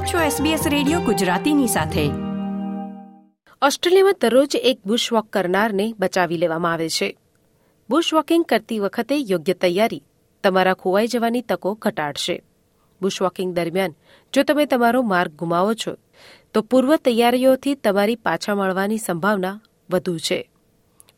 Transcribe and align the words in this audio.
આપ 0.00 0.06
છો 0.06 0.18
SBS 0.18 0.68
radio 0.68 1.00
ગુજરાતીની 1.00 1.66
સાથે. 1.66 2.04
ઓસ્ટ્રેલિયામાં 3.62 4.14
દરરોજ 4.20 4.56
એક 4.56 4.80
બુશ 4.86 5.12
વોક 5.12 5.26
કરનારને 5.26 5.94
બચાવી 5.98 6.36
લેવામાં 6.36 6.72
આવે 6.72 6.88
છે. 6.88 7.18
બુશ 7.90 8.14
વોકિંગ 8.14 8.44
કરતી 8.44 8.78
વખતે 8.78 9.16
યોગ્ય 9.16 9.54
તૈયારી 9.54 10.02
તમારા 10.44 10.74
ખોવાઈ 10.74 11.06
જવાની 11.06 11.40
તકો 11.40 11.74
ઘટાડશે. 11.74 12.42
બુશ 13.02 13.22
વોકિંગ 13.22 13.54
દરમિયાન 13.54 13.94
જો 14.32 14.42
તમે 14.42 14.66
તમારો 14.66 15.02
માર્ગ 15.02 15.32
ગુમાવો 15.32 15.74
છો, 15.74 15.96
તો 16.54 16.62
પૂર્વ 16.62 16.96
તૈયારીઓથી 16.96 17.74
તમારી 17.74 18.16
પાછા 18.16 18.54
મળવાની 18.54 18.98
સંભાવના 18.98 19.60
વધુ 19.90 20.18
છે. 20.18 20.50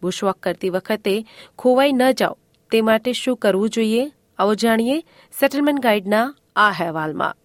બુશ 0.02 0.24
વોક 0.24 0.36
કરતી 0.36 0.70
વખતે 0.70 1.26
ખોવાઈ 1.58 1.92
ન 1.92 2.10
જાઓ, 2.10 2.38
તે 2.70 2.80
માટે 2.80 3.12
શું 3.12 3.36
કરવું 3.36 3.70
જોઈએ, 3.70 4.12
આવો 4.38 4.54
જાણીએ 4.54 5.00
સેટલમેન્ટ 5.40 5.80
ગાઈડના 5.80 6.34
આ 6.56 6.68
અહેવાલમાં. 6.68 7.36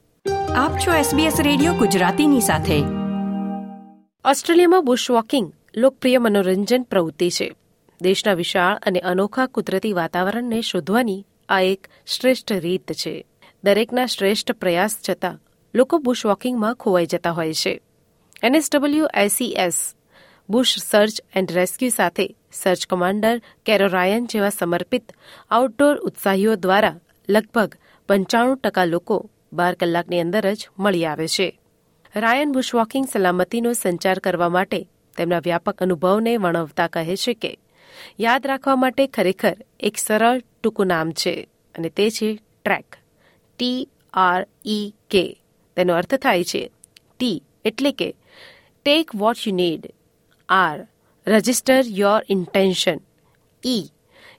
આપ 0.58 0.78
છો 0.78 0.92
SBS 0.92 1.44
રેડિયો 1.44 1.74
ગુજરાતીની 1.74 2.40
સાથે. 2.40 2.80
ઓસ્ટ્રેલિયામાં 4.30 4.86
બુશ 4.86 5.12
વોકિંગ 5.12 5.54
લોકપ્રિય 5.76 6.18
મનોરંજન 6.18 6.84
પ્રવૃત્તિ 6.84 7.30
છે. 7.30 7.56
દેશના 8.02 8.34
વિશાળ 8.34 8.76
અને 8.76 9.00
અનોખા 9.00 9.46
કુદરતી 9.46 9.94
વાતાવરણને 9.94 10.62
શોધવાની 10.62 11.26
આ 11.50 11.62
એક 11.62 11.88
શ્રેષ્ઠ 12.08 12.52
રીત 12.52 12.94
છે. 12.94 13.26
દરેકના 13.64 14.06
શ્રેષ્ઠ 14.06 14.52
પ્રયાસ 14.52 14.98
છતાં 15.10 15.40
લોકો 15.76 15.98
બુશ 15.98 16.26
વોકિંગમાં 16.26 16.76
ખોવાઈ 16.76 17.06
જતા 17.06 17.32
હોય 17.32 17.54
છે. 17.54 17.82
NSW 18.44 19.08
ICS 19.14 19.96
bush 20.50 20.76
search 20.78 21.22
and 21.36 21.52
rescue 21.52 21.90
સાથે 21.90 22.36
સર્ચ 22.54 22.88
કમાન્ડર 22.88 23.42
કેરોરાયન 23.66 24.26
જેવા 24.26 24.50
સમર્પિત 24.50 25.12
આઉટડોર 25.50 25.98
ઉત્સાહીઓ 25.98 26.56
દ્વારા 26.56 27.00
લગભગ 27.30 27.76
પંચાણું 28.10 28.58
ટકા 28.58 28.86
લોકો 28.86 29.30
બાર 29.60 29.74
કલાકની 29.80 30.24
અંદર 30.26 30.46
જ 30.54 30.62
મળી 30.80 31.06
આવે 31.06 31.28
છે. 31.28 31.48
રાયન 32.16 32.54
બુશવોકિંગ 32.56 33.08
સલામતીનો 33.12 33.72
સંચાર 33.74 34.20
કરવા 34.20 34.56
માટે 34.56 34.80
તેમના 35.18 35.46
વ્યાપક 35.46 35.84
અનુભવને 35.84 36.34
વર્ણવતા 36.38 36.90
કહે 36.94 37.16
છે 37.24 37.34
કે, 37.34 37.52
યાદ 38.20 38.48
રાખવા 38.48 38.82
માટે 38.84 39.04
ખરેખર 39.08 39.58
એક 39.80 39.96
સરળ 39.98 40.40
ટૂંકું 40.42 40.88
નામ 40.88 41.12
છે, 41.12 41.34
અને 41.76 41.90
તે 41.90 42.06
છે 42.12 42.30
ટ્રેક. 42.36 42.90
ટી 43.60 43.80
આર 44.14 44.42
ઈ 44.66 44.86
કે 45.12 45.24
તેનો 45.78 45.94
અર્થ 45.94 46.16
થાય 46.24 46.50
છે 46.52 46.62
ટી 47.18 47.38
એટલે 47.66 47.92
કે 48.00 48.10
take 48.86 49.16
what 49.16 49.40
you 49.46 49.56
need 49.56 49.84
R 50.50 50.78
register 51.28 51.84
your 52.00 52.22
intention 52.30 53.00
E 53.64 53.86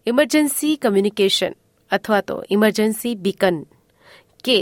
emergency 0.06 0.76
communication 0.76 1.54
અથવા 1.90 2.20
તો 2.20 2.36
ઇમરજન્સી 2.50 3.14
બીકન 3.24 3.58
કે 4.44 4.58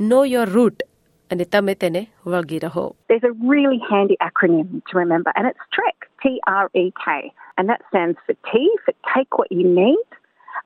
નો 0.00 0.24
યોર 0.24 0.48
રૂટ 0.56 0.82
અને 1.30 1.44
તમે 1.44 1.74
તેને 1.82 2.00
વળગી 2.26 2.58
રહો 2.66 2.84
There's 3.08 3.28
a 3.30 3.34
really 3.52 3.80
handy 3.90 4.16
acronym 4.28 4.70
to 4.88 4.98
remember, 5.02 5.32
and 5.36 5.46
it's 5.50 5.64
TREK, 5.76 5.98
T 6.22 6.40
R 6.46 6.66
E 6.74 6.86
K. 7.04 7.06
And 7.58 7.68
that 7.68 7.82
stands 7.90 8.18
for 8.26 8.34
T 8.50 8.58
for 8.84 8.94
take 9.12 9.38
what 9.38 9.50
you 9.52 9.64
need, 9.84 10.08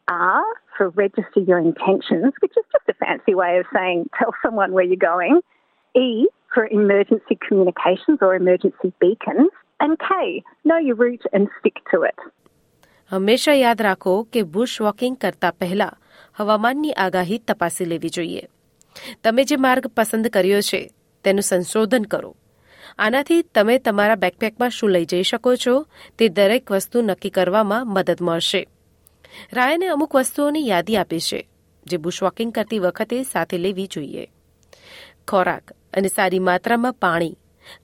R 0.09 0.45
for 0.77 0.87
register 1.03 1.41
your 1.51 1.59
intentions, 1.59 2.33
which 2.43 2.57
is 2.61 2.67
just 2.75 2.89
a 2.89 2.97
fancy 3.03 3.35
way 3.35 3.53
of 3.61 3.67
saying 3.77 4.09
tell 4.19 4.33
someone 4.45 4.73
where 4.73 4.87
you're 4.91 5.07
going, 5.13 5.37
E 5.95 6.09
for 6.55 6.65
emergency 6.81 7.37
communications 7.47 8.19
or 8.21 8.35
emergency 8.35 8.91
beacons, 9.01 9.53
and 9.81 9.99
K, 9.99 10.43
know 10.65 10.79
your 10.79 10.99
route 11.05 11.27
and 11.33 11.49
stick 11.59 11.79
to 11.93 12.03
it. 12.03 12.19
હંમેશા 13.11 13.53
યાદ 13.55 13.81
રાખો 13.87 14.13
કે 14.33 14.41
bush 14.55 14.77
walking 14.85 15.17
કરતા 15.25 15.51
પહેલા 15.61 15.87
હવામાનની 16.39 16.95
આગાહી 17.03 17.39
તપાસી 17.49 17.85
લેવી 17.85 18.09
જોઈએ 18.09 18.43
તમે 19.24 19.44
જે 19.44 19.56
માર્ગ 19.56 19.88
પસંદ 19.88 20.28
કર્યો 20.28 20.62
છે, 20.62 20.92
તેનું 21.24 21.42
સંશોધન 21.42 22.04
કરો. 22.04 22.36
આનાથી 23.00 23.42
તમે 23.42 23.78
તમારા 23.78 24.16
બેકપેકમાં 24.16 24.70
શું 24.70 24.90
લઈ 24.90 25.06
જઈ 25.06 25.24
શકો 25.24 25.56
છો, 25.56 25.86
તે 26.18 26.30
દરેક 26.30 26.72
વસ્તુ 26.72 27.02
નક્કી 27.02 27.30
કરવામાં 27.30 27.94
મદદ 27.94 28.22
મળશે. 28.22 28.68
રાયને 29.54 29.88
અમુક 29.88 30.16
વસ્તુઓની 30.16 30.68
યાદી 30.68 30.98
આપી 30.98 31.20
છે, 31.20 31.48
જે 31.86 31.98
બુશ 31.98 32.24
વોકિંગ 32.24 32.54
કરતી 32.54 32.80
વખતે 32.80 33.24
સાથે 33.24 33.58
લેવી 33.58 33.88
જોઈએ. 33.88 34.28
ખોરાક 35.28 35.72
અને 35.72 36.08
સારી 36.08 36.40
માત્રામાં 36.40 36.94
પાણી, 36.94 37.38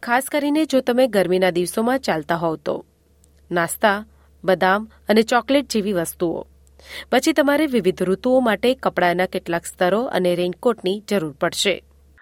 ખાસ 0.04 0.24
કરીને 0.24 0.66
જો 0.66 0.82
તમે 0.82 1.08
ગરમીના 1.08 1.50
દિવસોમાં 1.50 2.00
ચાલતા 2.00 2.36
હોવ 2.36 2.56
તો. 2.56 2.86
નાસ્તા, 3.52 4.06
બદામ 4.44 4.92
અને 5.10 5.22
ચોકલેટ 5.22 5.70
જેવી 5.70 5.94
વસ્તુઓ. 5.94 6.48
પછી 7.11 7.33
તમારે 7.33 7.67
વિવિધ 7.67 8.03
ઋતુઓ 8.03 8.41
માટે 8.41 8.75
કપડાના 8.75 9.27
કેટલાક 9.27 9.65
સ્તરો 9.65 10.03
અને 10.19 10.35
રેઇનકોટની 10.35 11.01
જરૂર 11.09 11.35
પડશે 11.41 11.75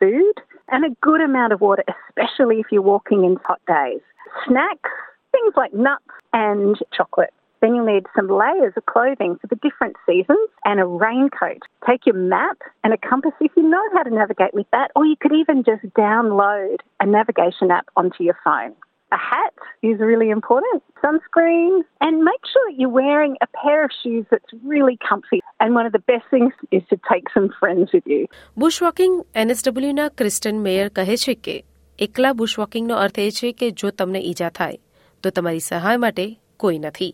Food 0.03 0.39
and 0.69 0.85
a 0.85 0.93
good 1.03 1.23
amount 1.23 1.53
of 1.53 1.61
water, 1.61 1.85
especially 1.89 2.59
if 2.61 2.69
you're 2.73 2.89
walking 2.95 3.23
in 3.25 3.35
hot 3.49 3.61
days. 3.67 4.03
Snacks, 4.45 4.93
things 5.35 5.55
like 5.57 5.75
nuts 5.89 6.15
and 6.33 6.77
chocolate. 6.99 7.35
Then 7.61 7.75
you'll 7.75 7.85
need 7.85 8.07
some 8.17 8.29
layers 8.29 8.75
of 8.77 8.87
clothing 8.87 9.33
for 9.41 9.47
the 9.47 9.57
different 9.57 9.97
seasons 10.07 10.49
and 10.65 10.81
a 10.81 10.87
raincoat. 11.03 11.63
Take 11.87 12.07
your 12.07 12.17
map 12.35 12.59
and 12.83 12.95
a 12.95 13.01
compass 13.11 13.33
if 13.41 13.53
you 13.57 13.65
know 13.69 13.83
how 13.93 14.03
to 14.03 14.11
navigate 14.11 14.55
with 14.55 14.69
that, 14.73 14.91
or 14.97 15.05
you 15.05 15.17
could 15.21 15.33
even 15.33 15.63
just 15.63 15.85
download 15.95 16.79
a 17.01 17.07
navigation 17.07 17.71
app 17.71 17.89
onto 17.97 18.25
your 18.25 18.39
phone. 18.45 18.73
A 19.16 19.18
hat 19.18 19.54
is 19.84 20.00
really 20.02 20.30
important, 20.30 20.84
sunscreen, 21.02 21.74
and 22.02 22.14
make 22.22 22.44
sure 22.46 22.64
that 22.68 22.78
you're 22.78 22.96
wearing 22.96 23.34
a 23.42 23.48
pair 23.58 23.80
of 23.86 23.92
shoes 24.00 24.26
that's 24.30 24.54
really 24.64 24.98
comfy. 25.10 25.40
And 25.60 25.70
one 25.74 25.86
of 25.86 25.94
the 25.94 26.04
best 26.12 26.26
things 26.30 26.54
is 26.72 26.84
to 26.92 26.98
take 27.12 27.30
some 27.36 27.48
friends 27.60 27.94
with 27.96 28.10
you. 28.14 28.22
Bush 28.58 28.80
walking 28.86 29.14
એનએસડબલ્યુના 29.44 30.08
Kristen 30.22 30.60
Meyer 30.66 30.88
કહે 30.98 31.16
છે 31.24 31.36
કે 31.46 31.56
એકલા 32.00 32.34
bush 32.34 32.56
વોકિંગનો 32.62 32.98
અર્થ 33.04 33.20
એ 33.20 33.30
છે 33.38 33.54
કે 33.62 33.70
જો 33.84 33.94
તમને 34.02 34.24
ઈજા 34.32 34.52
થાય 34.60 34.82
તો 35.24 35.34
તમારી 35.38 35.66
સહાય 35.68 36.04
માટે 36.06 36.26
કોઈ 36.58 36.82
નથી 36.84 37.12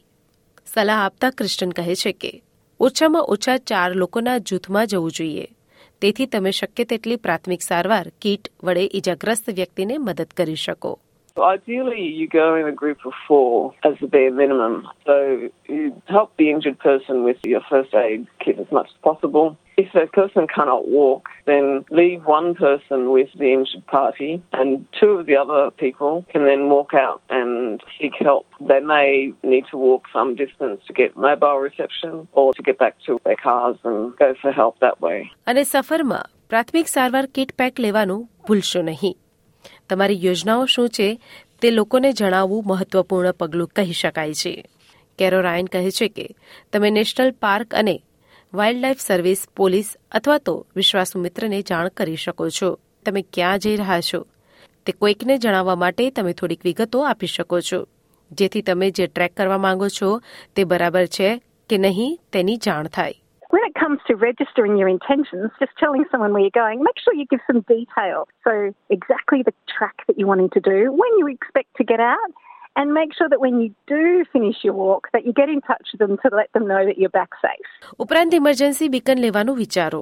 સલાહ 0.67 0.97
આપતા 1.03 1.31
ક્રિસ્ટન 1.37 1.77
કહે 1.79 1.97
છે 2.03 2.15
કે 2.23 2.33
ઓછામાં 2.79 3.29
ઓછા 3.35 3.59
ચાર 3.69 3.89
લોકોના 4.03 4.39
જૂથમાં 4.49 4.91
જવું 4.91 5.15
જોઈએ 5.19 5.45
તેથી 6.01 6.29
તમે 6.33 6.57
શક્ય 6.57 6.89
તેટલી 6.91 7.21
પ્રાથમિક 7.25 7.69
સારવાર 7.69 8.05
કીટ 8.21 8.51
વડે 8.63 8.89
ઈજાગ્રસ્ત 8.89 9.55
વ્યક્તિને 9.59 9.95
મદદ 9.99 10.29
કરી 10.37 10.61
શકો 10.65 10.93
So 11.36 11.44
ideally, 11.44 12.00
you 12.00 12.26
go 12.26 12.54
in 12.56 12.66
a 12.66 12.72
group 12.72 13.00
of 13.04 13.12
four 13.28 13.74
as 13.84 13.94
the 14.00 14.06
bare 14.06 14.32
minimum. 14.32 14.88
So 15.04 15.50
you 15.68 16.00
help 16.06 16.34
the 16.38 16.50
injured 16.50 16.78
person 16.78 17.24
with 17.24 17.36
your 17.44 17.60
first 17.68 17.94
aid 17.94 18.26
kit 18.42 18.58
as 18.58 18.70
much 18.72 18.88
as 18.88 18.98
possible. 19.02 19.58
If 19.76 19.92
that 19.92 20.12
person 20.12 20.46
cannot 20.46 20.88
walk, 20.88 21.28
then 21.44 21.84
leave 21.90 22.24
one 22.24 22.54
person 22.54 23.10
with 23.10 23.28
the 23.38 23.52
injured 23.52 23.86
party, 23.86 24.42
and 24.54 24.86
two 24.98 25.10
of 25.10 25.26
the 25.26 25.36
other 25.36 25.70
people 25.72 26.24
can 26.32 26.46
then 26.46 26.70
walk 26.70 26.94
out 26.94 27.20
and 27.28 27.82
seek 27.98 28.14
help. 28.18 28.46
They 28.58 28.80
may 28.80 29.34
need 29.42 29.66
to 29.72 29.76
walk 29.76 30.04
some 30.14 30.34
distance 30.34 30.80
to 30.86 30.94
get 30.94 31.18
mobile 31.18 31.58
reception 31.58 32.26
or 32.32 32.54
to 32.54 32.62
get 32.62 32.78
back 32.78 32.96
to 33.04 33.18
their 33.26 33.36
cars 33.36 33.76
and 33.84 34.16
go 34.16 34.34
for 34.40 34.52
help 34.52 34.80
that 34.86 34.98
way. 35.02 35.18
અને 35.46 35.62
સફરમાં 35.74 36.24
પ્રાથમિક 36.48 36.88
સારવાર 36.88 37.26
kit 37.36 37.54
pack 37.60 37.84
લેવાનું 37.86 38.18
ભૂલશો 38.48 38.82
નહીં 38.82 39.12
તમારી 39.89 40.25
યોજનાઓ 40.25 40.65
શું 40.65 40.89
છે 40.89 41.19
તે 41.61 41.71
લોકોને 41.71 42.13
જણાવવું 42.13 42.63
મહત્વપૂર્ણ 42.65 43.31
પગલું 43.31 43.67
કહી 43.67 43.91
શકાય 43.91 44.33
છે. 44.33 44.65
કેરોરાયન 45.17 45.65
કહે 45.65 45.91
છે 45.91 46.07
કે, 46.07 46.29
તમે 46.73 46.89
નેશનલ 46.89 47.31
પાર્ક 47.31 47.75
અને 47.75 48.01
વાઇલ્ડલાઇફ 48.53 48.99
સર્વિસ, 48.99 49.47
પોલીસ 49.55 49.97
અથવા 50.11 50.37
તો 50.37 50.65
વિશ્વાસુ 50.75 51.19
મિત્રને 51.19 51.61
જાણ 51.61 51.87
કરી 51.87 52.15
શકો 52.15 52.49
છો. 52.49 52.79
તમે 53.05 53.21
ક્યાં 53.21 53.59
જઈ 53.59 53.75
રહ્યા 53.75 54.01
છો? 54.01 54.27
તે 54.85 54.91
કોઈકને 54.91 55.37
જણાવવા 55.37 55.75
માટે 55.75 56.09
તમે 56.09 56.33
થોડીક 56.33 56.59
વિગતો 56.65 57.01
આપી 57.01 57.27
શકો 57.27 57.61
છો. 57.61 57.87
જેથી 58.31 58.61
તમે 58.61 58.91
જે 58.91 59.07
ટ્રેક 59.07 59.37
કરવા 59.37 59.57
માંગો 59.57 59.87
છો 59.87 60.21
તે 60.55 60.63
બરાબર 60.63 61.05
છે 61.05 61.41
કે 61.69 61.77
નહીં 61.77 62.19
તેની 62.31 62.57
જાણ 62.57 62.87
થાય. 62.87 63.20
To 64.11 64.15
registering 64.29 64.75
your 64.77 64.89
intentions, 64.89 65.49
just 65.63 65.73
telling 65.79 66.03
someone 66.11 66.31
where 66.33 66.43
you're 66.45 66.59
going, 66.65 66.83
make 66.83 66.99
sure 67.03 67.13
you 67.13 67.25
give 67.33 67.43
some 67.47 67.61
detail. 67.75 68.27
So, 68.45 68.53
exactly 68.89 69.39
the 69.49 69.55
track 69.75 69.97
that 70.07 70.17
you're 70.17 70.27
wanting 70.27 70.51
to 70.57 70.63
do, 70.73 70.91
when 71.01 71.11
you 71.19 71.27
expect 71.27 71.69
to 71.79 71.83
get 71.83 72.01
out, 72.13 72.31
and 72.75 72.93
make 72.93 73.11
sure 73.17 73.27
that 73.31 73.41
when 73.45 73.55
you 73.61 73.69
do 73.87 74.25
finish 74.31 74.57
your 74.63 74.73
walk, 74.73 75.07
that 75.13 75.25
you 75.25 75.33
get 75.33 75.49
in 75.49 75.61
touch 75.61 75.87
with 75.91 75.99
them 75.99 76.17
to 76.23 76.35
let 76.35 76.49
them 76.53 76.67
know 76.67 76.83
that 76.85 76.97
you're 76.97 77.15
back 77.19 77.31
safe. 77.45 77.69
ઉપરાંત 78.03 78.33
emergency 78.33 78.89
beacon 78.89 79.23
લેવાનું 79.25 79.55
વિચારો 79.55 80.01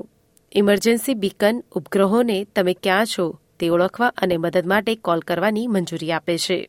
emergency 0.51 1.15
beacon 1.15 1.63
ઉપગ્રહોને 1.71 2.37
તમે 2.55 2.73
ક્યાં 2.73 3.05
છો 3.05 3.25
તે 3.59 3.69
ઓળખવા 3.69 4.11
અને 4.21 4.37
મદદ 4.37 4.65
માટે 4.65 4.95
કોલ 4.95 5.19
કરવાની 5.19 5.67
મંજૂરી 5.67 6.11
આપે 6.11 6.37
છે 6.37 6.59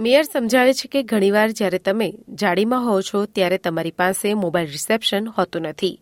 મેયર 0.00 0.22
સમજાવે 0.22 0.72
છે 0.72 0.88
કે 0.88 1.02
ઘણીવાર 1.02 1.48
જ્યારે 1.50 1.78
તમે 1.78 2.08
જાડીમાં 2.34 2.86
હોવ 2.86 3.00
છો 3.00 3.24
ત્યારે 3.24 3.58
તમારી 3.58 3.90
પાસે 3.90 4.34
મોબાઈલ 4.34 4.66
રિસેપ્શન 4.66 5.28
હોતું 5.38 5.62
નથી 5.62 6.01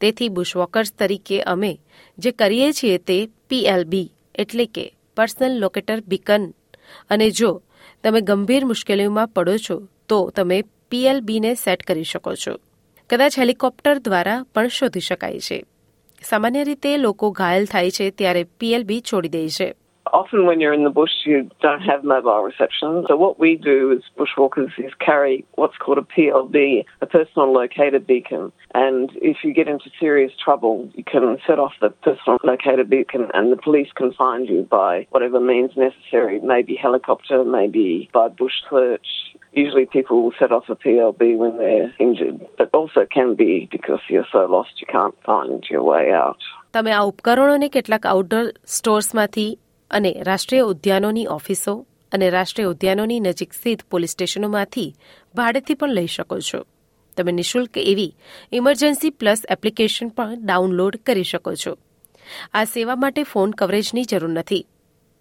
તેથી 0.00 0.28
બુશવોકર્સ 0.28 0.92
તરીકે 0.92 1.42
અમે 1.42 1.80
જે 2.18 2.30
કરીએ 2.30 2.72
છીએ 2.72 2.98
તે 2.98 3.28
પીએલબી 3.48 4.12
એટલે 4.34 4.66
કે 4.66 4.96
પર્સનલ 5.16 5.58
લોકેટર 5.58 6.00
બીકન 6.00 6.54
અને 7.10 7.30
જો 7.30 7.62
તમે 8.04 8.20
ગંભીર 8.20 8.64
મુશ્કેલીઓમાં 8.64 9.28
પડો 9.28 9.56
છો, 9.56 9.88
તો 10.08 10.30
તમે 10.30 10.62
પીએલબીને 10.62 11.54
સેટ 11.54 11.82
કરી 11.82 12.04
શકો 12.04 12.34
છો. 12.34 12.56
કદાચ 13.10 13.38
હેલિકોપ્ટર 13.38 13.98
દ્વારા 13.98 14.46
પણ 14.54 14.68
શોધી 14.68 15.00
શકાય 15.00 15.40
છે. 15.40 15.64
સામાન્ય 16.24 16.64
રીતે 16.64 16.96
લોકો 16.96 17.30
ઘાયલ 17.30 17.66
થાય 17.66 17.90
છે 17.90 18.10
ત્યારે 18.10 18.44
પીએલબી 18.44 19.00
છોડી 19.00 19.28
દે 19.28 19.48
છે. 19.48 19.74
Often, 20.13 20.45
when 20.45 20.59
you're 20.61 20.73
in 20.73 20.83
the 20.83 20.91
bush, 20.91 21.11
you 21.25 21.49
don't 21.61 21.81
have 21.81 22.03
mobile 22.03 22.41
reception. 22.41 23.05
So, 23.07 23.17
what 23.17 23.39
we 23.39 23.55
do 23.55 23.91
as 23.91 24.03
bushwalkers 24.17 24.71
is 24.77 24.93
carry 24.99 25.43
what's 25.55 25.77
called 25.77 25.97
a 25.97 26.01
PLB, 26.03 26.85
a 27.01 27.05
personal 27.05 27.51
locator 27.51 27.99
beacon. 27.99 28.51
And 28.75 29.11
if 29.15 29.37
you 29.43 29.51
get 29.53 29.67
into 29.67 29.89
serious 29.99 30.31
trouble, 30.43 30.89
you 30.93 31.03
can 31.03 31.37
set 31.47 31.59
off 31.59 31.73
the 31.81 31.89
personal 31.89 32.37
locator 32.43 32.83
beacon, 32.83 33.29
and 33.33 33.51
the 33.51 33.57
police 33.57 33.89
can 33.95 34.13
find 34.13 34.47
you 34.47 34.61
by 34.69 35.07
whatever 35.09 35.39
means 35.39 35.71
necessary 35.75 36.39
maybe 36.39 36.75
helicopter, 36.75 37.43
maybe 37.43 38.09
by 38.13 38.27
bush 38.27 38.53
search. 38.69 39.07
Usually, 39.53 39.85
people 39.85 40.21
will 40.21 40.33
set 40.37 40.51
off 40.51 40.69
a 40.69 40.75
PLB 40.75 41.35
when 41.37 41.57
they're 41.57 41.93
injured, 41.99 42.45
but 42.57 42.69
also 42.73 43.07
can 43.11 43.35
be 43.35 43.67
because 43.71 43.99
you're 44.07 44.27
so 44.31 44.45
lost 44.45 44.69
you 44.81 44.87
can't 44.87 45.15
find 45.23 45.65
your 45.69 45.83
way 45.83 46.05
out. 46.23 46.41
તમે 46.73 46.91
આ 46.93 47.03
ઉપકરણોને 47.09 47.67
કેટલાક 47.75 48.05
outdoor 48.13 48.47
સ્ટોર્સમાંથી 48.77 49.45
અને 49.90 50.22
રાષ્ટ્રીય 50.22 50.60
ઉદ્યાનોની 50.60 51.26
ઓફિસો 51.26 51.86
અને 52.12 52.30
રાષ્ટ્રીય 52.30 52.66
ઉદ્યાનોની 52.66 53.20
નજીક 53.20 53.52
સ્થિત 53.52 53.82
પોલીસ 53.82 54.10
સ્ટેશનોમાંથી 54.10 54.94
ભાડેથી 55.34 55.74
પણ 55.74 55.90
લઈ 55.90 56.06
શકો 56.06 56.40
છો. 56.40 56.66
તમે 57.16 57.32
નિઃશુલ્ક 57.32 57.78
એવી 57.78 58.14
ઇમરજન્સી 58.52 59.10
પ્લસ 59.10 59.42
એપ્લિકેશન 59.50 60.08
પણ 60.08 60.36
ડાઉનલોડ 60.44 60.96
કરી 60.96 61.24
શકો 61.24 61.54
છો. 61.54 61.78
આ 62.54 62.64
સેવા 62.64 62.96
માટે 62.96 63.22
ફોન 63.22 63.50
કવરેજની 63.50 64.04
જરૂર 64.04 64.30
નથી. 64.30 64.66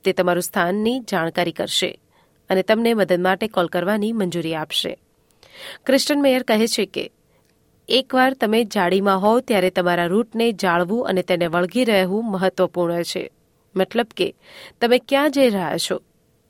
તે 0.04 0.14
તમારું 0.14 0.44
સ્થાનની 0.44 1.00
જાણકારી 1.00 1.52
કરશે 1.52 2.00
અને 2.50 2.64
તમને 2.64 2.94
મદદ 2.94 3.20
માટે 3.20 3.48
કોલ 3.48 3.68
કરવાની 3.68 4.12
મંજૂરી 4.12 4.56
આપશે. 4.56 4.98
ક્રિસ્ટન 5.86 6.22
મેયર 6.22 6.44
કહે 6.44 6.68
છે 6.68 6.86
કે, 6.86 7.12
એકવાર 7.90 8.34
તમે 8.34 8.64
જાળીમાં 8.64 9.22
હોવ 9.22 9.40
ત્યારે 9.40 9.70
તમારા 9.70 10.06
રૂટને 10.06 10.52
જાળવું 10.52 11.08
અને 11.08 11.22
તેને 11.22 11.48
વળગી 11.48 11.84
રહેવું 11.84 12.32
મહત્વપૂર્ણ 12.32 13.04
છે. 13.04 13.32
મતલબ 13.76 14.08
કે 14.18 14.36
તમે 14.82 14.98
ક્યાં 15.00 15.32
જઈ 15.32 15.50
રહ્યા 15.50 15.78
છો? 15.78 16.02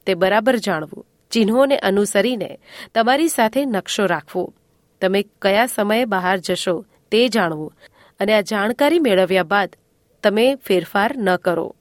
તે 0.06 0.14
બરાબર 0.14 0.56
જાણવું. 0.56 1.06
ચિહ્નોને 1.32 1.78
અનુસરીને 1.78 2.58
તમારી 2.96 3.28
સાથે 3.28 3.66
નકશો 3.66 4.06
રાખવો. 4.06 4.54
તમે 5.02 5.26
કયા 5.42 5.66
સમયે 5.66 6.06
બહાર 6.06 6.38
જશો 6.38 6.86
તે 7.12 7.28
જાણવું 7.28 7.74
અને 8.20 8.34
આ 8.34 8.42
જાણકારી 8.42 9.00
મેળવ્યા 9.00 9.44
બાદ 9.44 9.76
તમે 10.24 10.56
ફેરફાર 10.56 11.18
ન 11.18 11.36
કરો. 11.36 11.76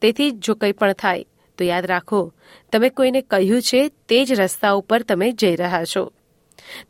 તેથી 0.00 0.30
જો 0.30 0.54
કંઈ 0.54 0.72
પણ 0.72 0.92
થાય, 0.92 1.24
તો 1.58 1.64
યાદ 1.64 1.86
રાખો, 1.86 2.32
તમે 2.72 2.88
કોઈને 2.88 3.20
કહ્યું 3.20 3.62
છે 3.62 3.88
તે 3.88 4.24
જ 4.24 4.32
રસ્તા 4.32 4.72
ઉપર 4.72 5.02
તમે 5.02 5.32
જઈ 5.32 5.56
રહ્યા 5.56 5.84
છો. 5.84 6.12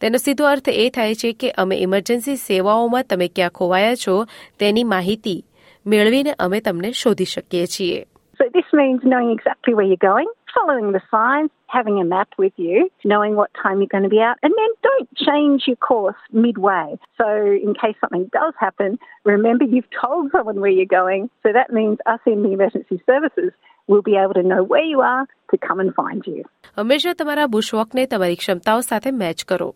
તેનો 0.00 0.18
સીધો 0.18 0.46
અર્થ 0.46 0.68
એ 0.68 0.90
થાય 0.90 1.14
છે 1.14 1.32
કે 1.32 1.50
અમે 1.50 1.76
ઇમરજન્સી 1.76 2.36
સેવાઓમાં 2.36 3.04
તમે 3.04 3.28
ક્યાં 3.28 3.50
ખોવાયા 3.50 3.94
છો 3.94 4.26
તેની 4.58 4.84
માહિતી 4.84 5.44
મેળવીને 5.87 6.33
અમે 6.39 6.59
તમને 6.59 6.91
શોધી 7.03 7.25
શકીએ 7.25 7.67
છીએ 7.67 8.01
So 8.39 8.45
this 8.53 8.69
means 8.73 9.01
knowing 9.03 9.29
exactly 9.31 9.73
where 9.73 9.85
you're 9.85 10.05
going, 10.13 10.29
following 10.53 10.87
the 10.91 11.01
signs, 11.11 11.49
having 11.67 11.97
a 11.99 12.03
map 12.03 12.29
with 12.37 12.55
you, 12.57 12.89
knowing 13.05 13.35
what 13.35 13.51
time 13.63 13.77
you're 13.79 13.93
going 13.95 14.03
to 14.03 14.09
be 14.09 14.19
out, 14.19 14.37
and 14.43 14.53
then 14.59 14.71
don't 14.81 15.09
change 15.27 15.59
your 15.67 15.79
course 15.89 16.21
midway. 16.45 16.87
So 17.17 17.27
in 17.65 17.73
case 17.73 17.97
something 18.01 18.25
does 18.33 18.53
happen, 18.59 18.97
remember 19.23 19.65
you've 19.65 19.91
told 20.01 20.31
someone 20.31 20.59
where 20.59 20.71
you're 20.71 20.95
going. 21.01 21.29
So 21.43 21.53
that 21.53 21.69
means 21.71 21.99
us 22.05 22.19
in 22.25 22.41
the 22.41 22.51
emergency 22.51 22.97
services 23.05 23.51
will 23.89 24.01
be 24.01 24.15
able 24.15 24.33
to 24.33 24.43
know 24.43 24.61
where 24.63 24.83
you 24.83 25.01
are 25.01 25.23
to 25.51 25.57
come 25.67 25.79
and 25.79 25.93
find 25.95 26.21
you. 26.25 26.41
હંમેશા 26.77 27.13
તમારા 27.13 27.47
બુશવોકને 27.47 28.05
તમારી 28.07 28.35
ક્ષમતાઓ 28.35 28.81
સાથે 28.81 29.11
match 29.11 29.45
કરો 29.45 29.69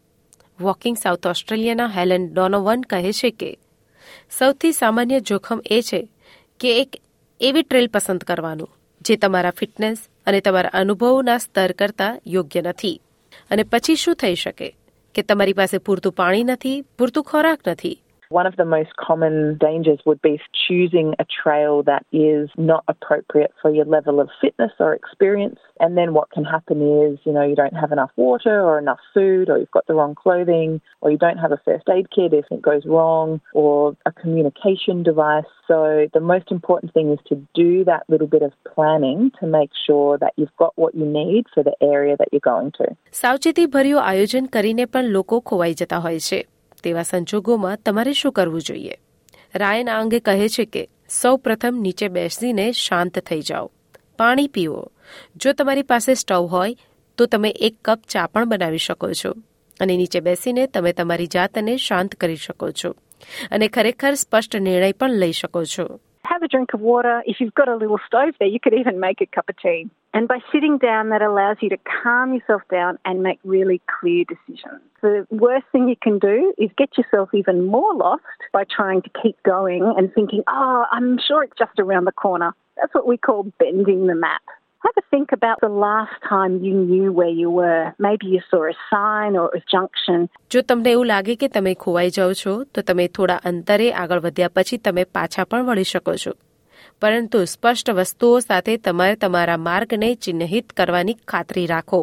walking 0.60 0.98
south 0.98 1.26
ઓસ્ટ્રેલિયાના 1.26 1.88
Helen 1.88 2.28
Donovan 2.34 2.82
કહે 2.82 3.12
છે 3.12 3.32
કે 3.32 3.52
સૌથી 4.39 4.73
સામાન્ય 4.73 5.21
જોખમ 5.21 5.61
એ 5.71 5.81
છે 5.81 6.09
કે 6.61 6.81
એક 6.81 7.03
એવી 7.41 7.63
ટ્રેલ 7.63 7.87
પસંદ 7.87 8.25
કરવાનું, 8.25 8.71
જે 9.01 9.17
તમારા 9.17 9.51
ફિટનેસ 9.51 9.99
અને 10.27 10.41
તમારા 10.41 10.71
અનુભવના 10.73 11.39
સ્તર 11.39 11.73
કરતાં 11.73 12.23
યોગ્ય 12.27 12.63
નથી. 12.63 13.03
અને 13.51 13.63
પછી 13.63 13.97
શું 13.97 14.15
થઈ 14.15 14.35
શકે? 14.35 14.77
કે 15.15 15.23
તમારી 15.23 15.53
પાસે 15.53 15.79
પૂરતું 15.79 16.13
પાણી 16.13 16.45
નથી, 16.45 16.81
પૂરતું 16.81 17.25
ખોરાક 17.25 17.59
નથી 17.67 18.02
One 18.32 18.46
of 18.46 18.58
the 18.58 18.66
most 18.66 18.90
common 18.98 19.58
dangers 19.58 20.00
would 20.06 20.22
be 20.22 20.38
choosing 20.68 21.14
a 21.18 21.26
trail 21.42 21.84
that 21.84 22.06
is 22.12 22.50
not 22.58 22.84
appropriate 22.90 23.54
for 23.62 23.72
your 23.72 23.86
level 23.86 24.20
of 24.20 24.30
fitness 24.42 24.74
or 24.80 24.94
experience. 24.94 25.60
And 25.80 25.98
then 25.98 26.14
what 26.14 26.30
can 26.32 26.44
happen 26.44 26.82
is, 27.04 27.20
you 27.24 27.32
know, 27.32 27.44
you 27.44 27.56
don't 27.56 27.78
have 27.84 27.94
enough 27.94 28.12
water 28.18 28.60
or 28.62 28.80
enough 28.80 29.00
food, 29.14 29.50
or 29.50 29.58
you've 29.58 29.72
got 29.72 29.88
the 29.88 29.94
wrong 29.94 30.14
clothing, 30.14 30.82
or 31.00 31.10
you 31.10 31.18
don't 31.18 31.38
have 31.38 31.54
a 31.54 31.62
first 31.64 31.88
aid 31.90 32.08
kit 32.14 32.34
if 32.34 32.46
it 32.52 32.62
goes 32.62 32.86
wrong, 32.86 33.40
or 33.54 33.96
a 34.06 34.12
communication 34.12 35.04
device. 35.04 35.46
So 35.66 36.08
the 36.14 36.20
most 36.20 36.52
important 36.52 36.94
thing 36.94 37.14
is 37.14 37.20
to 37.30 37.36
do 37.56 37.86
that 37.86 38.04
little 38.10 38.28
bit 38.28 38.42
of 38.42 38.52
planning 38.76 39.32
to 39.40 39.48
make 39.48 39.72
sure 39.86 40.18
that 40.18 40.34
you've 40.36 40.58
got 40.58 40.74
what 40.76 40.96
you 40.96 41.06
need 41.06 41.46
for 41.54 41.64
the 41.64 41.76
area 41.82 42.18
that 42.18 42.28
you're 42.34 42.50
going 42.54 42.72
to. 42.82 42.88
સાવચેતીભર્યું 43.14 44.04
આયોજન 44.04 44.48
કરીને 44.48 44.86
પણ 44.86 45.16
લોકો 45.18 45.40
ખોવાઈ 45.40 45.74
જતા 45.74 46.00
હોય 46.00 46.20
છે 46.20 46.40
તેવા 46.85 47.03
સંજોગોમાં 47.03 47.79
તમારે 47.87 48.13
શું 48.13 48.33
કરવું 48.33 48.63
જોઈએ? 48.63 48.97
રાયન 49.55 49.91
આ 49.91 50.01
અંગે 50.01 50.21
કહે 50.21 50.49
છે 50.49 50.65
કે, 50.65 50.89
સૌ 51.09 51.37
પ્રથમ 51.37 51.79
નીચે 51.81 52.09
બેસીને 52.09 52.73
શાંત 52.73 53.19
થઈ 53.19 53.41
જાઓ. 53.41 53.71
પાણી 54.19 54.49
પીવો 54.49 54.93
જો 55.37 55.53
તમારી 55.53 55.83
પાસે 55.83 56.15
સ્ટવ 56.15 56.43
હોય, 56.43 56.77
તો 57.17 57.27
તમે 57.27 57.51
એક 57.51 57.77
કપ 57.85 58.01
ચા 58.09 58.27
પણ 58.27 58.45
બનાવી 58.45 58.79
શકો 58.79 59.13
છો. 59.13 59.35
અને 59.81 59.97
નીચે 59.97 60.21
બેસીને 60.21 60.67
તમે 60.67 60.93
તમારી 60.93 61.27
જાતને 61.27 61.77
શાંત 61.77 62.15
કરી 62.15 62.37
શકો 62.37 62.71
છો. 62.71 62.91
અને 63.51 63.69
ખરેખર 63.69 64.15
સ્પષ્ટ 64.15 64.57
નિર્ણય 64.57 64.93
પણ 64.93 65.11
લઈ 65.11 65.33
શકો 65.33 65.65
છો. 65.65 66.01
Have 66.27 66.43
a 66.43 66.49
drink 66.49 66.73
of 66.73 66.81
water. 66.81 67.23
If 67.27 67.41
you've 67.41 67.55
got 67.55 67.69
a 67.69 67.77
little 67.77 67.99
stove 68.07 68.35
there, 68.39 68.49
you 68.49 68.61
could 68.61 68.75
even 68.75 69.01
make 69.01 69.21
a 69.21 69.27
cup 69.27 69.49
of 69.49 69.57
tea. 69.59 69.91
And 70.15 70.29
by 70.29 70.39
sitting 70.53 70.79
down, 70.79 71.09
that 71.09 71.23
allows 71.23 71.57
you 71.61 71.69
to 71.71 71.79
calm 72.03 72.35
yourself 72.35 72.63
down 72.71 72.99
and 73.05 73.23
make 73.23 73.41
really 73.45 73.81
clear 74.01 74.25
decisions. 74.25 74.81
The 75.01 75.27
worst 75.31 75.67
thing 75.73 75.89
you 75.89 75.97
can 76.01 76.19
do 76.19 76.55
is 76.59 76.71
get 76.77 76.97
yourself 76.97 77.31
even 77.35 77.67
more 77.67 77.95
lost 77.95 78.23
by 78.53 78.65
trying 78.65 79.03
to 79.03 79.11
keep 79.23 79.43
going 79.43 79.83
and 79.97 80.13
thinking, 80.15 80.43
oh, 80.49 80.85
I'm 80.93 81.19
sure 81.19 81.43
it's 81.43 81.59
just 81.59 81.79
around 81.79 82.05
the 82.05 82.13
corner. 82.13 82.53
That's 82.77 82.95
what 82.95 83.07
we 83.07 83.17
call 83.17 83.51
bending 83.59 84.07
the 84.07 84.15
map. 84.15 84.43
Have 84.85 84.97
a 84.99 85.03
think 85.13 85.31
about 85.31 85.61
the 85.61 85.69
last 85.83 86.15
time 86.29 86.55
you 86.61 86.73
knew 86.75 87.13
where 87.13 87.35
you 87.41 87.51
were. 87.51 87.83
Maybe 87.99 88.27
you 88.27 88.41
saw 88.51 88.63
a 88.69 88.73
sign 88.93 89.37
or 89.41 89.49
a 89.59 89.61
junction. 89.73 90.25
જો 90.51 90.63
તમને 90.63 90.95
એવું 90.95 91.07
લાગે 91.11 91.35
કે 91.43 91.49
તમે 91.57 91.75
ખોવાઈ 91.85 92.15
જાઓ 92.17 92.33
છો, 92.41 92.55
તો 92.65 92.83
તમે 92.89 93.05
થોડા 93.19 93.37
અંતરે 93.51 93.87
આગળ 94.05 94.23
વધ્યા 94.25 94.55
પછી 94.57 94.79
તમે 94.87 95.05
પાછા 95.19 95.45
પણ 95.51 95.69
વળી 95.69 95.91
શકો 95.91 96.15
છો 96.23 96.33
પરંતુ 97.05 97.43
સ્પષ્ટ 97.53 97.93
વસ્તુઓ 97.99 98.41
સાથે 98.47 98.75
તમારે 98.89 99.21
તમારા 99.27 99.61
માર્ગને 99.69 100.09
ચિહ્નિત 100.27 100.75
કરવાની 100.81 101.17
ખાતરી 101.35 101.67
રાખો 101.73 102.01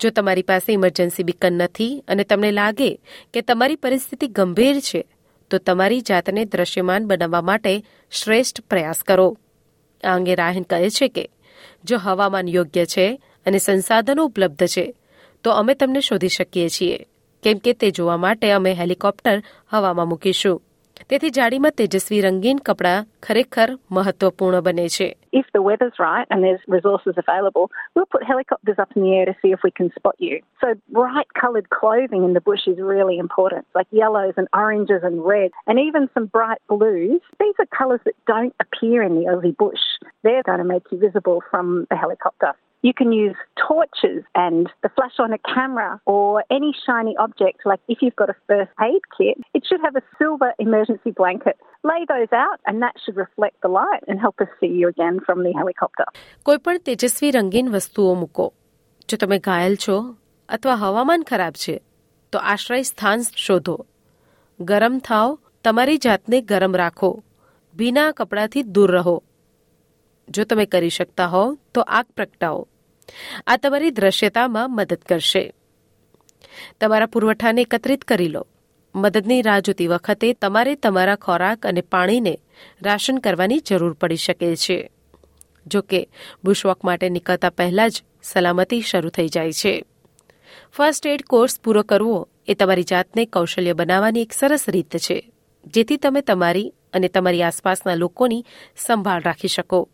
જો 0.00 0.14
તમારી 0.20 0.46
પાસે 0.52 0.70
ઇમરજન્સી 0.76 1.28
બીકન 1.32 1.60
નથી 1.64 1.90
અને 2.08 2.24
તમને 2.32 2.54
લાગે 2.60 2.90
કે 3.34 3.44
તમારી 3.52 3.82
પરિસ્થિતિ 3.84 4.30
ગંભીર 4.38 4.80
છે, 4.88 5.04
તો 5.50 5.62
તમારી 5.68 6.00
જાતને 6.12 6.48
દ્રશ્યમાન 6.56 7.12
બનાવવા 7.12 7.44
માટે 7.50 7.76
શ્રેષ્ઠ 8.22 8.64
પ્રયાસ 8.70 9.06
કરો 9.12 9.28
આ 10.02 10.16
અંગે 10.16 10.40
રાહન 10.44 10.68
કહે 10.72 10.90
છે 10.98 11.12
કે 11.16 11.28
જો 11.84 11.98
હવામાન 11.98 12.48
યોગ્ય 12.48 12.86
છે 12.86 13.22
અને 13.46 13.58
સંસાધનો 13.58 14.24
ઉપલબ્ધ 14.24 14.66
છે, 14.66 14.94
તો 15.44 15.50
અમે 15.50 15.74
તમને 15.74 16.00
શોધી 16.00 16.28
શકીએ 16.28 16.68
છીએ. 16.68 17.06
કેમ 17.42 17.58
કે 17.58 17.72
તે 17.72 17.90
જોવા 17.90 18.16
માટે 18.16 18.52
અમે 18.52 18.72
હેલિકોપ્ટર 18.72 19.42
હવામાં 19.72 20.08
મૂકીશું. 20.08 20.62
તેથી 21.09 21.29
જાડીમાં 21.29 21.69
તેજસ્વી 21.79 22.21
રંગીન 22.21 22.57
કપડાં 22.57 23.05
ખરેખર 23.23 23.69
મહત્વપૂર્ણ 23.91 24.61
બને 24.61 24.87
છે 24.87 25.07
If 25.39 25.47
the 25.55 25.61
weather's 25.61 25.97
right 25.99 26.27
and 26.31 26.43
there's 26.45 26.63
resources 26.75 27.15
available, 27.23 27.65
we'll 27.95 28.09
put 28.15 28.23
helicopters 28.23 28.79
up 28.83 28.91
in 28.95 29.01
the 29.03 29.11
air 29.17 29.25
to 29.25 29.35
see 29.41 29.51
if 29.55 29.61
we 29.63 29.71
can 29.79 29.89
spot 29.97 30.15
you. 30.27 30.35
So 30.61 30.67
bright 30.99 31.29
coloured 31.41 31.67
clothing 31.69 32.23
in 32.27 32.33
the 32.33 32.43
bush 32.49 32.63
is 32.73 32.79
really 32.93 33.17
important, 33.25 33.65
like 33.79 33.89
yellows 34.03 34.35
and 34.37 34.47
oranges 34.63 35.03
and 35.03 35.25
reds, 35.33 35.55
and 35.67 35.77
even 35.79 36.09
some 36.15 36.27
bright 36.37 36.61
blues. 36.67 37.21
These 37.43 37.57
are 37.63 37.69
colours 37.81 38.01
that 38.07 38.17
don't 38.33 38.55
appear 38.65 39.03
in 39.09 39.13
the 39.19 39.25
Aussie 39.33 39.55
bush. 39.65 39.85
They're 40.23 40.47
going 40.49 40.63
to 40.65 40.69
make 40.73 40.85
you 40.91 40.99
visible 41.07 41.39
from 41.51 41.67
the 41.91 41.97
helicopter. 42.03 42.53
You 42.83 42.93
can 42.93 43.11
use 43.11 43.35
torches 43.67 44.23
and 44.35 44.69
the 44.83 44.89
flash 44.89 45.15
on 45.19 45.33
a 45.33 45.39
camera 45.53 45.99
or 46.05 46.43
any 46.49 46.71
shiny 46.85 47.15
object. 47.17 47.65
Like 47.65 47.81
if 47.87 47.97
you've 48.01 48.15
got 48.15 48.29
a 48.29 48.37
first 48.47 48.71
aid 48.79 49.01
kit, 49.17 49.37
it 49.53 49.63
should 49.67 49.81
have 49.81 49.95
a 49.95 50.03
silver 50.19 50.51
emergency 50.59 51.11
blanket. 51.11 51.57
Lay 51.83 52.05
those 52.05 52.31
out, 52.31 52.59
and 52.67 52.75
that 52.83 52.95
should 53.01 53.17
reflect 53.17 53.57
the 53.65 53.71
light 53.79 54.03
and 54.07 54.19
help 54.19 54.37
us 54.39 54.51
see 54.59 54.71
you 54.79 54.87
again 54.87 55.19
from 55.25 55.43
the 55.45 55.53
helicopter. 55.59 56.07
કોઈપણ 56.43 56.79
તેજસ્વી 56.87 57.31
રંગીન 57.31 57.73
વસ્તુઓ 57.75 58.15
મૂકો 58.21 58.45
જો 59.09 59.17
તમે 59.17 59.39
ઘાયલ 59.47 59.75
છો 59.85 59.97
અથવા 60.49 60.77
હવામાન 60.83 61.27
ખરાબ 61.31 61.55
છે 61.63 61.75
તો 62.33 62.37
આશ્રય 62.53 62.89
સ્થાન 62.91 63.29
શોધો 63.45 63.77
ગરમ 64.59 64.95
થાવ 65.07 65.29
તમારી 65.65 66.03
જાતને 66.07 66.37
ગરમ 66.51 66.73
રાખો 66.83 67.11
ભીના 67.75 68.09
કપડાથી 68.19 68.67
દૂર 68.75 68.91
રહો 68.97 69.17
જો 70.27 70.43
તમે 70.45 70.65
કરી 70.65 70.95
શકતા 70.97 71.29
હો 71.33 71.43
તો 71.73 71.81
આગ 71.99 72.07
પ્રગટાવો 72.15 72.61
આ 73.46 73.56
તમારી 73.56 73.90
દ્રશ્યતામાં 73.90 74.74
મદદ 74.74 74.98
કરશે. 75.08 75.52
તમારા 76.80 77.06
પુરવઠાને 77.06 77.60
એકત્રિત 77.60 78.04
કરી 78.04 78.28
લો. 78.28 78.46
મદદની 78.94 79.42
રાહ 79.42 79.60
જોતી 79.60 79.86
વખતે 79.86 80.32
તમારે 80.32 80.74
તમારા 80.74 81.16
ખોરાક 81.16 81.66
અને 81.66 81.80
પાણીને 81.80 82.38
રાશન 82.82 83.16
કરવાની 83.18 83.58
જરૂર 83.58 83.92
પડી 83.92 84.16
શકે 84.16 84.56
છે. 84.56 84.90
જો 85.66 85.80
કે 85.82 86.08
બુશવોક 86.44 86.84
માટે 86.84 87.08
નીકળતા 87.08 87.50
પહેલા 87.50 87.88
જ 87.88 88.02
સલામતી 88.22 88.80
શરૂ 88.80 89.08
થઈ 89.08 89.28
જાય 89.28 89.52
છે. 89.52 89.84
ફર્સ્ટ 90.72 91.06
એડ 91.06 91.22
કોર્સ 91.22 91.60
પૂરો 91.60 91.82
કરવો 91.82 92.28
એ 92.46 92.54
તમારી 92.54 92.82
જાતને 92.82 93.24
કૌશલ્ય 93.24 93.72
બનાવવાની 93.72 94.22
એક 94.22 94.32
સરસ 94.32 94.68
રીત 94.68 94.96
છે, 94.96 95.32
જેથી 95.66 95.96
તમે 95.96 96.20
તમારી 96.20 96.74
અને 96.92 97.08
તમારી 97.08 97.42
આસપાસના 97.42 97.94
લોકોની 97.94 98.44
સંભાળ 98.76 99.22
રાખી 99.22 99.48
શકો. 99.48 99.88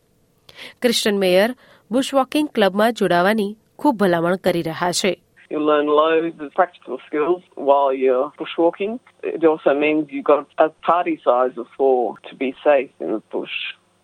ક્રિશ્ચન 0.82 1.18
મેયર 1.18 1.54
બુશવોકિંગ 1.91 2.49
ક્લબમાં 2.49 2.93
જોડાવાની 2.93 3.51
ખૂબ 3.77 3.95
ભલામણ 3.97 4.35
કરી 4.37 4.63
રહ્યા 4.63 4.91
છે 4.91 5.13
You'll 5.51 5.67
learn 5.67 5.89
loads 5.95 6.39
of 6.39 6.51
practical 6.53 6.97
skills 7.07 7.41
while 7.57 7.91
you're 7.93 8.27
bushwalking. 8.39 8.93
It 9.23 9.43
also 9.45 9.73
means 9.75 10.01
you've 10.09 10.25
got 10.25 10.47
a 10.57 10.69
party 10.87 11.15
size 11.23 11.57
of 11.57 11.67
four 11.77 11.97
to 12.27 12.35
be 12.35 12.49
safe 12.63 12.89
in 12.99 13.11
the 13.11 13.21
bush. 13.31 13.57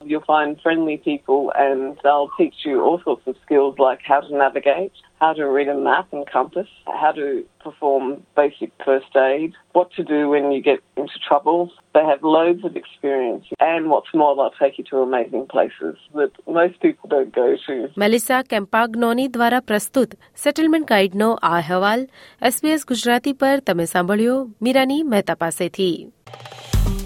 You'll 0.04 0.24
find 0.26 0.52
friendly 0.64 0.96
people 0.96 1.52
and 1.58 1.98
they'll 2.04 2.30
teach 2.38 2.58
you 2.64 2.76
all 2.82 3.02
sorts 3.04 3.26
of 3.28 3.36
skills 3.46 3.74
like 3.80 4.00
how 4.02 4.22
to 4.22 4.32
navigate, 4.34 4.94
how 5.20 5.34
to 5.34 5.46
read 5.46 5.68
a 5.68 5.76
map 5.78 6.08
and 6.14 6.24
compass, 6.36 6.70
how 7.02 7.12
to 7.12 7.44
perform 7.66 8.24
basic 8.34 8.72
first 8.86 9.14
aid, 9.18 9.52
what 9.74 9.92
to 9.98 10.04
do 10.14 10.20
when 10.30 10.46
you 10.54 10.62
get 10.62 10.80
into 10.96 11.18
trouble. 11.28 11.60
They 11.94 12.06
have 12.12 12.22
loads 12.24 12.64
of 12.64 12.78
experience 12.78 13.46
and 13.60 13.90
what's 13.90 14.14
more, 14.14 14.32
they'll 14.38 14.58
take 14.58 14.78
you 14.80 14.86
to 14.92 14.98
amazing 15.00 15.46
places 15.48 15.96
that 16.16 16.32
most 16.60 16.80
people 16.80 17.08
don't 17.16 17.34
go 17.34 17.50
to. 17.68 17.76
Melissa 17.98 18.44
Compagnoni 18.44 19.28
દ્વારા 19.28 19.62
પ્રસ્તુત 19.72 20.16
settlement 20.46 20.88
ગાઈડનો 20.94 21.30
આ 21.34 21.58
અહેવાલ 21.58 22.08
SBS 22.52 22.88
Gujarati 22.94 23.34
પર 23.34 23.60
તમે 23.68 23.86
સાંભળ્યો 23.86 24.40
મીરાની 24.62 25.04
મહેતા 25.04 25.40
પાસેથી 25.44 25.94